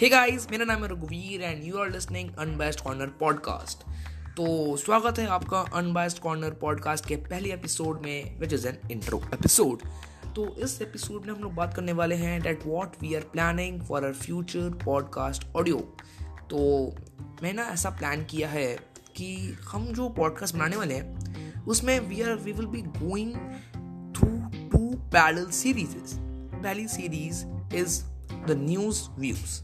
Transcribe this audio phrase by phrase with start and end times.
[0.00, 3.82] Hey guys मेरा नाम है रघुवीर and you are listening unbest corner podcast
[4.36, 9.18] तो स्वागत है आपका अनबाइस्ड कॉर्नर पॉडकास्ट के पहले एपिसोड में which is an intro
[9.34, 9.82] episode
[10.36, 13.80] तो इस एपिसोड में हम लोग बात करने वाले हैं that what we are planning
[13.82, 15.76] for our future podcast audio
[16.22, 16.58] तो
[17.42, 18.66] मैंने ऐसा प्लान किया है
[19.16, 23.34] कि हम जो पॉडकास्ट बनाने वाले हैं, उसमें we are we will be going
[24.16, 24.28] through
[24.68, 26.16] two parallel series
[26.62, 27.44] पहली series
[27.76, 28.02] is
[28.46, 29.60] the news views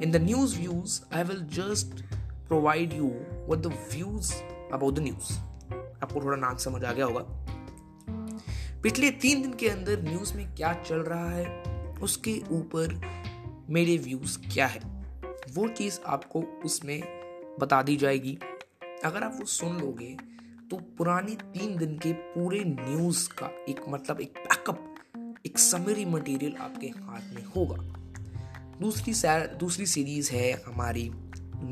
[0.00, 2.04] In the news views, I will just
[2.48, 3.08] provide you
[3.48, 4.28] with the views
[4.72, 5.30] about the news.
[6.02, 7.20] आपको थोड़ा नाम समझ आ गया होगा।
[8.82, 13.00] पिछले तीन दिन के अंदर न्यूज़ में क्या चल रहा है उसके ऊपर
[13.70, 14.80] मेरे व्यूज़ क्या है
[15.54, 17.00] वो चीज़ आपको उसमें
[17.60, 18.38] बता दी जाएगी।
[19.04, 20.16] अगर आप वो सुन लोगे
[20.70, 24.94] तो पुराने तीन दिन के पूरे न्यूज़ का एक मतलब एक बैकअप
[25.46, 27.82] एक समरी मटेरियल आपके हाथ में होगा।
[28.80, 29.12] दूसरी
[29.58, 31.10] दूसरी सीरीज़ है हमारी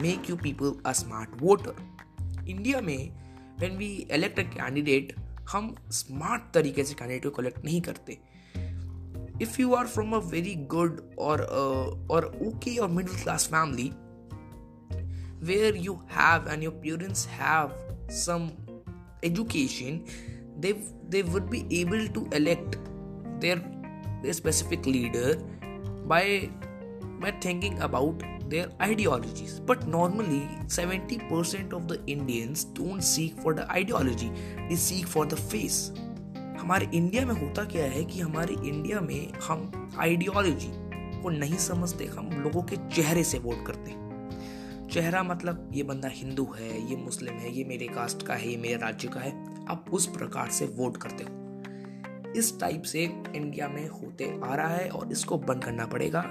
[0.02, 1.76] make you people a smart voter
[2.48, 3.10] India में
[3.60, 5.14] when we elect a candidate
[5.50, 8.18] हम स्मार्ट तरीके से कैंडिडेट को कलेक्ट नहीं करते।
[9.42, 11.42] If you are from a very good और
[12.10, 13.90] और ओके और middle class family
[15.46, 17.70] where you have and your parents have
[18.10, 18.50] some
[19.24, 20.04] education
[20.58, 20.72] they
[21.08, 22.78] they would be able to elect
[23.40, 23.58] their
[24.32, 25.34] specific leader
[26.12, 26.22] by
[27.20, 29.54] by thinking about their ideologies.
[29.70, 34.30] But normally, 70% of the Indians don't seek for the ideology,
[34.68, 35.98] they seek for the face.
[36.60, 40.68] हमारे India में होता क्या है कि हमारे India में हम ideology
[41.22, 44.06] को नहीं समझते हम लोगों के चेहरे से वोट करते हैं।
[44.92, 48.56] चेहरा मतलब ये बंदा हिंदू है ये मुस्लिम है ये मेरे कास्ट का है ये
[48.56, 49.30] मेरे राज्य का है।
[49.68, 51.46] आप उस प्रकार से वोट करते हो।
[52.36, 53.02] इस टाइप से
[53.34, 56.24] इंडिया में होते आ रहा है और इसको बंद करना पड़ेगा।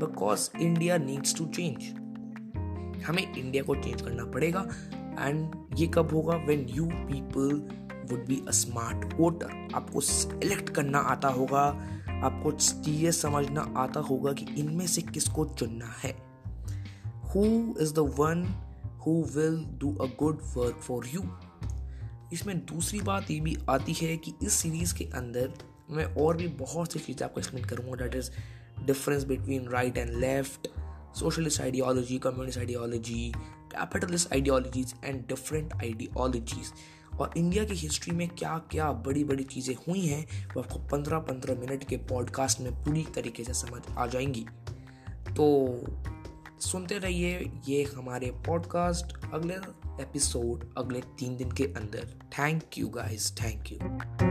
[0.00, 4.66] Because India needs to change हमें इंडिया को चेंज करना पड़ेगा
[5.20, 6.36] एंड ये कब होगा?
[6.46, 7.54] When you people
[8.10, 11.62] would be a smart voter आपको सेलेक्ट करना आता होगा,
[12.24, 16.12] आपको चीज़ें समझना आता होगा कि इनमें से किसको चुनना है.
[17.28, 17.44] Who
[17.80, 18.44] is the one
[19.06, 21.22] who will do a good work for you
[22.32, 25.52] इसमें दूसरी बात ये भी आती है कि इस सीरीज़ के अंदर
[25.90, 27.96] मैं और भी बहुत सी चीज़ें आपको एक्सप्लेन करूँगा.
[27.96, 28.30] That is
[28.86, 30.68] difference between right and left,
[31.12, 33.34] socialist ideology, communist ideology,
[33.70, 36.72] capitalist ideologies and different ideologies.
[37.20, 41.18] और इंडिया की हिस्ट्री में क्या क्या बड़ी बड़ी चीज़ें हुई हैं वो आपको पंद्रह
[41.18, 44.46] पंद्रह मिनट के पॉडकास्ट में पूरी तरीके से समझ आ जाएँगी
[45.36, 45.48] तो
[46.60, 49.54] सुनते रहिए ये हमारे पॉडकास्ट अगले
[50.02, 54.29] एपिसोड अगले तीन दिन के अंदर thank you guys thank you